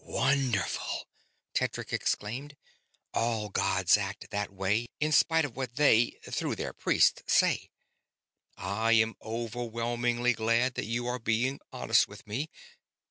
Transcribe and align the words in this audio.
"Wonderful!" 0.03 1.05
Tedric 1.53 1.93
exclaimed. 1.93 2.57
"All 3.13 3.49
gods 3.49 3.97
act 3.97 4.31
that 4.31 4.51
way, 4.51 4.87
in 4.99 5.11
spite 5.11 5.45
of 5.45 5.55
what 5.55 5.75
they 5.75 6.17
through 6.27 6.55
their 6.55 6.73
priests 6.73 7.21
say. 7.27 7.69
I 8.57 8.93
am 8.93 9.13
overwhelmingly 9.21 10.33
glad 10.33 10.73
that 10.73 10.85
you 10.85 11.05
are 11.05 11.19
being 11.19 11.59
honest 11.71 12.07
with 12.07 12.25
me. 12.25 12.49